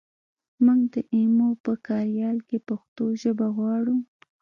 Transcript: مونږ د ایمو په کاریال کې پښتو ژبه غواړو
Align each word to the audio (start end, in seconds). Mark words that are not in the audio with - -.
مونږ 0.63 0.81
د 0.93 0.95
ایمو 1.15 1.49
په 1.63 1.71
کاریال 1.87 2.37
کې 2.47 2.57
پښتو 2.67 3.03
ژبه 3.21 3.47
غواړو 3.57 3.95